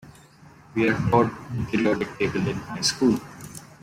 [0.73, 3.19] We are taught the periodic table in high school.